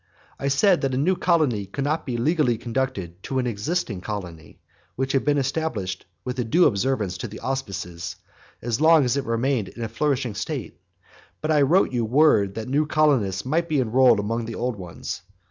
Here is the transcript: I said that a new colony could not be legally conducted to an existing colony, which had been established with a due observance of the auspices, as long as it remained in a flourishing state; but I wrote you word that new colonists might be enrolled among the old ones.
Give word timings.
I 0.39 0.47
said 0.47 0.81
that 0.81 0.95
a 0.95 0.97
new 0.97 1.15
colony 1.15 1.67
could 1.67 1.83
not 1.83 2.07
be 2.07 2.17
legally 2.17 2.57
conducted 2.57 3.21
to 3.21 3.37
an 3.37 3.45
existing 3.45 4.01
colony, 4.01 4.59
which 4.95 5.11
had 5.11 5.23
been 5.23 5.37
established 5.37 6.07
with 6.25 6.39
a 6.39 6.43
due 6.43 6.65
observance 6.65 7.23
of 7.23 7.29
the 7.29 7.39
auspices, 7.41 8.15
as 8.63 8.81
long 8.81 9.05
as 9.05 9.15
it 9.15 9.25
remained 9.25 9.67
in 9.67 9.83
a 9.83 9.87
flourishing 9.87 10.33
state; 10.33 10.81
but 11.39 11.51
I 11.51 11.61
wrote 11.61 11.91
you 11.91 12.03
word 12.03 12.55
that 12.55 12.67
new 12.67 12.87
colonists 12.87 13.45
might 13.45 13.69
be 13.69 13.79
enrolled 13.79 14.19
among 14.19 14.45
the 14.45 14.55
old 14.55 14.75
ones. 14.75 15.21